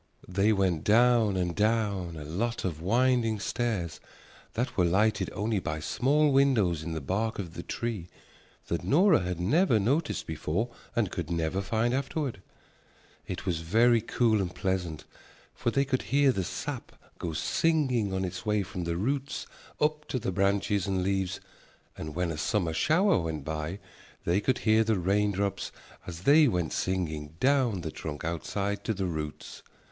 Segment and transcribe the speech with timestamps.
[0.27, 3.99] They went down and down a lot of winding stairs
[4.53, 8.07] that were lighted only by small windows in the bark of the tree
[8.65, 12.41] that Nora had never noticed before and could never find afterward.
[13.27, 15.05] It was very cool and pleasant,
[15.53, 19.45] for they could hear the sap go singing on its way from the roots
[19.79, 21.39] up to the branches and leaves
[21.95, 23.77] and when a summer shower went by
[24.25, 25.71] they could hear the raindrops
[26.07, 29.61] as they went singing down the trunk outside to the roots.